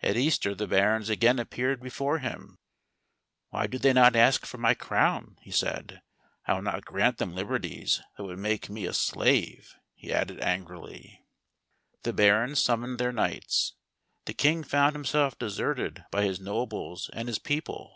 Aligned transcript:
At 0.00 0.16
Easter 0.16 0.54
the 0.54 0.66
barons 0.66 1.10
again 1.10 1.38
appeared 1.38 1.82
before 1.82 2.20
him." 2.20 2.56
Why 3.50 3.66
do 3.66 3.76
they 3.76 3.92
not 3.92 4.16
ask 4.16 4.46
for 4.46 4.56
my 4.56 4.72
crown?" 4.72 5.36
he 5.42 5.50
said." 5.50 6.00
I 6.46 6.54
will 6.54 6.62
not 6.62 6.86
grant 6.86 7.18
them 7.18 7.34
liberties 7.34 8.00
that 8.16 8.24
would 8.24 8.38
make 8.38 8.70
me 8.70 8.86
a 8.86 8.94
slave," 8.94 9.74
he 9.94 10.10
added 10.10 10.40
angrily. 10.40 11.22
The 12.02 12.14
barons 12.14 12.62
summoned 12.62 12.98
their 12.98 13.12
knights. 13.12 13.74
The 14.24 14.32
king 14.32 14.64
found 14.64 14.94
himself 14.96 15.38
deserted 15.38 16.02
by 16.10 16.24
his 16.24 16.40
nobles 16.40 17.10
and 17.12 17.28
his 17.28 17.38
people. 17.38 17.94